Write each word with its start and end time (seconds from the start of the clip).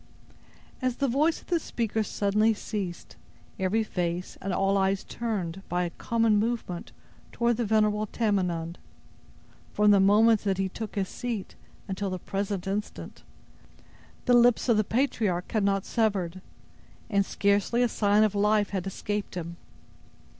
As 0.81 0.95
the 0.95 1.07
voice 1.07 1.41
of 1.41 1.45
the 1.49 1.59
speaker 1.59 2.01
suddenly 2.01 2.55
ceased, 2.55 3.17
every 3.59 3.83
face 3.83 4.35
and 4.41 4.51
all 4.51 4.75
eyes 4.75 5.03
turned, 5.03 5.61
by 5.69 5.83
a 5.83 5.91
common 5.91 6.37
movement, 6.39 6.91
toward 7.31 7.57
the 7.57 7.65
venerable 7.65 8.07
Tamenund. 8.07 8.79
From 9.71 9.91
the 9.91 9.99
moment 9.99 10.41
that 10.43 10.57
he 10.57 10.69
took 10.69 10.95
his 10.95 11.07
seat, 11.07 11.53
until 11.87 12.09
the 12.09 12.17
present 12.17 12.65
instant, 12.65 13.21
the 14.25 14.33
lips 14.33 14.67
of 14.67 14.77
the 14.77 14.83
patriarch 14.83 15.51
had 15.51 15.63
not 15.63 15.85
severed, 15.85 16.41
and 17.07 17.23
scarcely 17.23 17.83
a 17.83 17.87
sign 17.87 18.23
of 18.23 18.33
life 18.33 18.71
had 18.71 18.87
escaped 18.87 19.35
him. 19.35 19.57